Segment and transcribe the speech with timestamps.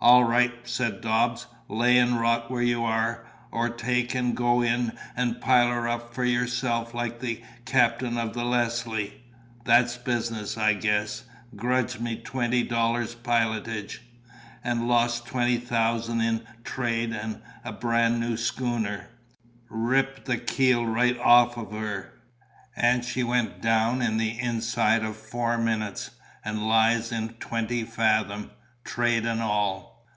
[0.00, 4.96] "All right," said Dobbs, "lay and rot where you are, or take and go in
[5.16, 9.20] and pile her up for yourself like the captain of the Leslie.
[9.64, 11.24] That's business, I guess;
[11.56, 14.02] grudged me twenty dollars' pilotage,
[14.62, 19.08] and lost twenty thousand in trade and a brand new schooner;
[19.68, 22.12] ripped the keel right off of her,
[22.76, 26.12] and she went down in the inside of four minutes,
[26.44, 28.52] and lies in twenty fathom,
[28.84, 29.86] trade and all."